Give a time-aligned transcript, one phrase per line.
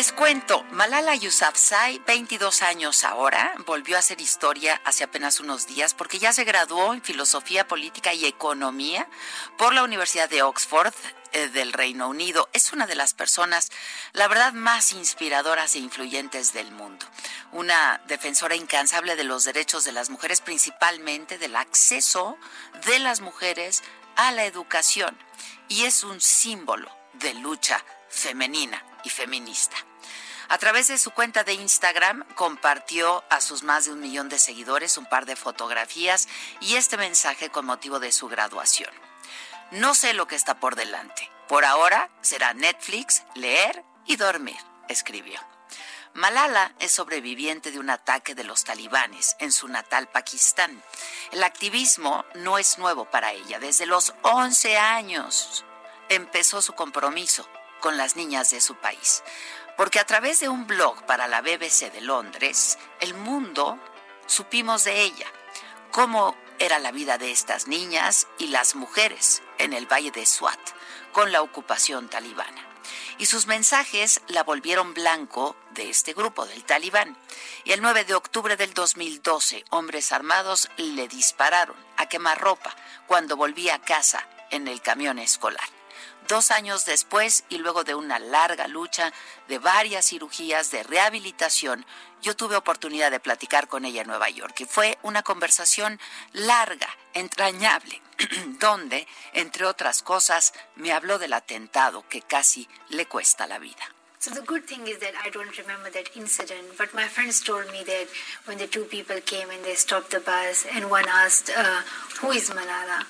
[0.00, 5.92] Les cuento, Malala Yousafzai, 22 años ahora, volvió a hacer historia hace apenas unos días
[5.92, 9.06] porque ya se graduó en Filosofía Política y Economía
[9.58, 10.94] por la Universidad de Oxford
[11.32, 12.48] eh, del Reino Unido.
[12.54, 13.68] Es una de las personas,
[14.14, 17.04] la verdad, más inspiradoras e influyentes del mundo.
[17.52, 22.38] Una defensora incansable de los derechos de las mujeres, principalmente del acceso
[22.86, 23.82] de las mujeres
[24.16, 25.18] a la educación.
[25.68, 29.76] Y es un símbolo de lucha femenina y feminista.
[30.50, 34.36] A través de su cuenta de Instagram compartió a sus más de un millón de
[34.36, 36.26] seguidores un par de fotografías
[36.60, 38.90] y este mensaje con motivo de su graduación.
[39.70, 41.30] No sé lo que está por delante.
[41.46, 44.56] Por ahora será Netflix, leer y dormir,
[44.88, 45.38] escribió.
[46.14, 50.82] Malala es sobreviviente de un ataque de los talibanes en su natal Pakistán.
[51.30, 53.60] El activismo no es nuevo para ella.
[53.60, 55.64] Desde los 11 años
[56.08, 59.22] empezó su compromiso con las niñas de su país
[59.80, 63.78] porque a través de un blog para la BBC de Londres, el mundo
[64.26, 65.26] supimos de ella,
[65.90, 70.60] cómo era la vida de estas niñas y las mujeres en el valle de Swat
[71.12, 72.62] con la ocupación talibana.
[73.16, 77.16] Y sus mensajes la volvieron blanco de este grupo del talibán.
[77.64, 82.76] Y el 9 de octubre del 2012, hombres armados le dispararon a quemarropa
[83.06, 85.79] cuando volvía a casa en el camión escolar
[86.30, 89.12] dos años después y luego de una larga lucha,
[89.48, 91.84] de varias cirugías, de rehabilitación,
[92.22, 96.00] yo tuve oportunidad de platicar con ella en Nueva York y fue una conversación
[96.32, 98.00] larga, entrañable,
[98.60, 103.82] donde, entre otras cosas, me habló del atentado que casi le cuesta la vida.
[104.20, 107.72] So the good thing is that I don't remember that incident, but my friends told
[107.72, 108.06] me that
[108.44, 111.80] when the two people came and they stopped the bus and one asked, uh,
[112.20, 113.06] who is Malala?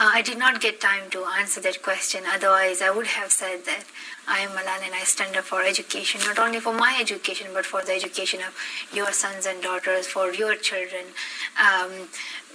[0.00, 2.22] Uh, I did not get time to answer that question.
[2.26, 3.84] Otherwise, I would have said that
[4.26, 7.66] I am Malala and I stand up for education, not only for my education, but
[7.66, 8.56] for the education of
[8.94, 11.04] your sons and daughters, for your children.
[11.62, 12.08] Um,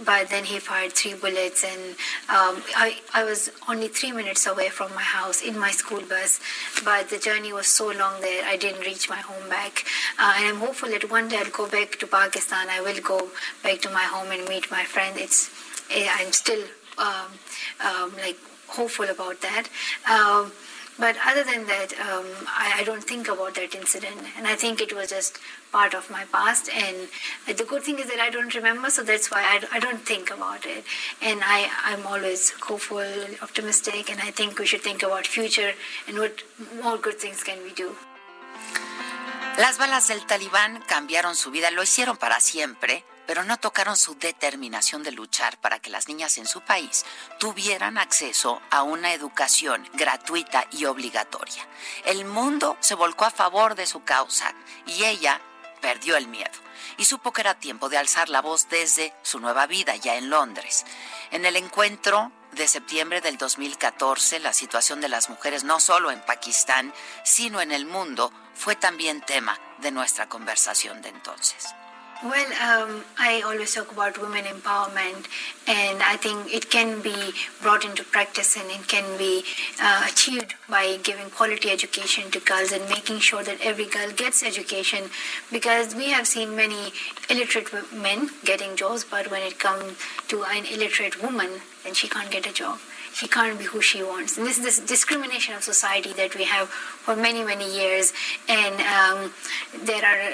[0.03, 1.91] but then he fired three bullets, and
[2.29, 6.39] um, I, I was only three minutes away from my house in my school bus.
[6.83, 9.85] But the journey was so long that I didn't reach my home back.
[10.17, 12.69] Uh, and I'm hopeful that one day I'll go back to Pakistan.
[12.71, 13.29] I will go
[13.61, 15.15] back to my home and meet my friend.
[15.19, 15.51] It's
[15.91, 16.65] eh, I'm still
[16.97, 17.31] um,
[17.85, 19.67] um, like hopeful about that.
[20.09, 20.51] Um,
[20.97, 24.79] but other than that, um, I, I, don't think about that incident, and I think
[24.79, 25.39] it was just
[25.73, 26.69] part of my past.
[26.69, 27.09] And
[27.47, 30.31] the good thing is that I don't remember, so that's why I, I don't think
[30.31, 30.85] about it.
[31.21, 33.03] And I, I'm always hopeful,
[33.41, 35.73] optimistic, and I think we should think about future
[36.07, 36.43] and what
[36.81, 37.93] more good things can we do.
[39.57, 44.15] Las balas del talibán cambiaron su vida, lo hicieron para siempre pero no tocaron su
[44.15, 47.05] determinación de luchar para que las niñas en su país
[47.39, 51.67] tuvieran acceso a una educación gratuita y obligatoria.
[52.05, 54.53] El mundo se volcó a favor de su causa
[54.85, 55.41] y ella
[55.81, 56.51] perdió el miedo
[56.97, 60.29] y supo que era tiempo de alzar la voz desde su nueva vida ya en
[60.29, 60.85] Londres.
[61.31, 66.21] En el encuentro de septiembre del 2014, la situación de las mujeres no solo en
[66.21, 66.93] Pakistán,
[67.23, 71.67] sino en el mundo, fue también tema de nuestra conversación de entonces.
[72.25, 75.27] Well, um, I always talk about women empowerment,
[75.67, 79.43] and I think it can be brought into practice and it can be
[79.79, 84.41] uh, achieved by giving quality education to girls and making sure that every girl gets
[84.41, 85.11] education.
[85.51, 86.93] Because we have seen many
[87.29, 89.95] illiterate men getting jobs, but when it comes
[90.29, 92.79] to an illiterate woman, then she can't get a job
[93.15, 94.37] she can't be who she wants.
[94.37, 98.11] And this is this discrimination of society that we have for many, many years.
[98.49, 99.31] And um,
[99.85, 100.33] there are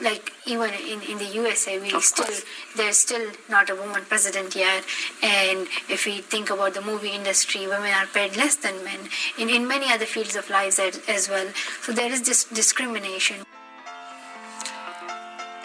[0.00, 2.34] like even in, in the USA, we still
[2.76, 4.84] there's still not a woman president yet.
[5.22, 9.00] And if we think about the movie industry, women are paid less than men
[9.38, 11.46] in, in many other fields of lives as, as well.
[11.82, 13.44] So there is this discrimination.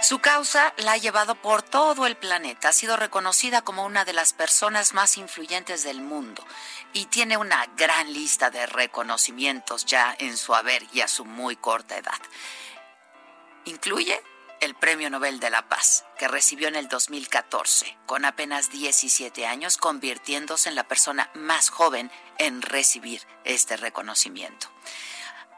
[0.08, 2.70] Su causa la ha llevado por todo el planeta.
[2.70, 6.46] Ha sido reconocida como una de las personas más influyentes del mundo
[6.94, 11.58] y tiene una gran lista de reconocimientos ya en su haber y a su muy
[11.58, 12.22] corta edad.
[13.68, 14.22] Incluye
[14.60, 19.78] el Premio Nobel de la Paz, que recibió en el 2014, con apenas 17 años,
[19.78, 22.10] convirtiéndose en la persona más joven
[22.40, 24.70] en recibir este reconocimiento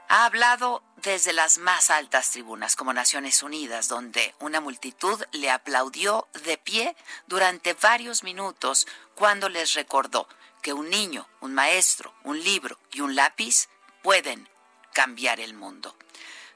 [0.10, 6.28] ha hablado desde las más altas tribunas, como Naciones Unidas, donde una multitud le aplaudió
[6.44, 6.96] de pie
[7.28, 10.28] durante varios minutos cuando les recordó
[10.64, 13.70] que un niño, un maestro, un libro y un lápiz
[14.02, 14.50] pueden
[14.94, 15.96] cambiar el mundo.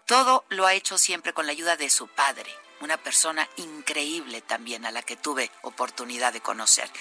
[0.05, 2.51] Todo lo ha hecho siempre con la ayuda de su padre,
[2.83, 6.91] una persona increíble también a la que tuve oportunidad de conocer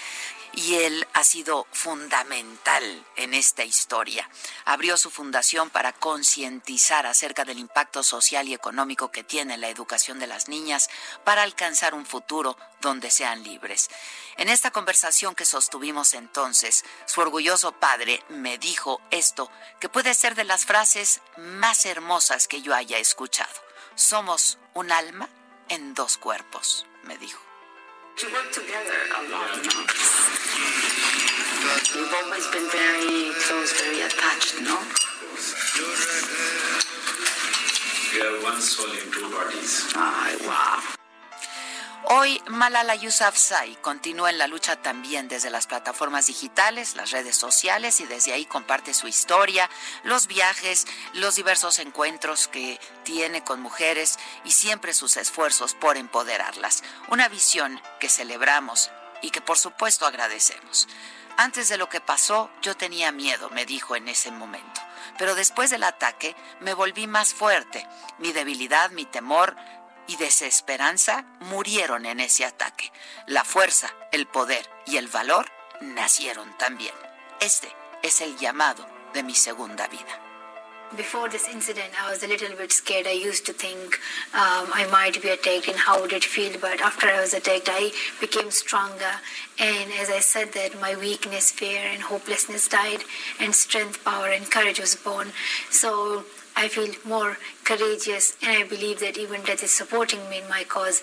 [0.55, 4.29] y él ha sido fundamental en esta historia.
[4.65, 10.19] Abrió su fundación para concientizar acerca del impacto social y económico que tiene la educación
[10.19, 10.89] de las niñas
[11.23, 13.89] para alcanzar un futuro donde sean libres.
[14.37, 19.49] En esta conversación que sostuvimos entonces, su orgulloso padre me dijo esto,
[19.79, 23.53] que puede ser de las frases más hermosas que yo haya escuchado.
[23.95, 25.29] Somos un alma
[25.73, 27.39] en dos cuerpos, me dijo.
[28.17, 29.85] To work together a lot, know.
[31.95, 34.77] We've always been very close, very attached, no?
[38.13, 39.91] We are one soul in two bodies.
[39.95, 40.12] Wow.
[42.15, 47.99] Hoy Malala Yousafzai continúa en la lucha también desde las plataformas digitales, las redes sociales
[48.01, 49.67] y desde ahí comparte su historia,
[50.03, 56.83] los viajes, los diversos encuentros que tiene con mujeres y siempre sus esfuerzos por empoderarlas.
[57.07, 58.91] Una visión que celebramos
[59.23, 60.87] y que por supuesto agradecemos.
[61.35, 64.81] Antes de lo que pasó, yo tenía miedo, me dijo en ese momento.
[65.17, 67.87] Pero después del ataque me volví más fuerte.
[68.19, 69.55] Mi debilidad, mi temor,
[70.07, 72.91] y desesperanza murieron en ese ataque.
[73.27, 75.49] La fuerza, el poder y el valor
[75.81, 76.93] nacieron también.
[77.39, 80.19] Este es el llamado de mi segunda vida.
[80.95, 83.07] Before this incident, I was a little bit scared.
[83.07, 83.99] I used to think
[84.35, 86.59] um, I might be attacked and how would it feel.
[86.61, 87.91] But after I was attacked, I
[88.21, 89.15] became stronger.
[89.59, 93.05] And as I said that, my weakness, fear, and hopelessness died,
[93.39, 95.31] and strength, power, and courage was born.
[95.71, 100.49] So I feel more courageous, and I believe that even death is supporting me in
[100.49, 101.01] my cause.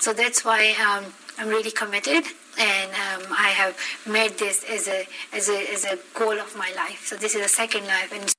[0.00, 2.24] So that's why um, I'm really committed,
[2.58, 6.72] and um, I have made this as a as a as a goal of my
[6.76, 7.06] life.
[7.06, 8.32] So this is a second life, and.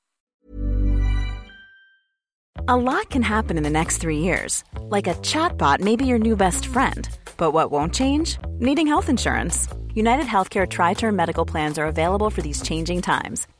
[2.67, 6.19] A lot can happen in the next three years, like a chatbot may be your
[6.19, 7.09] new best friend.
[7.35, 8.37] But what won't change?
[8.59, 9.67] Needing health insurance.
[9.95, 13.47] United Healthcare Tri Term Medical Plans are available for these changing times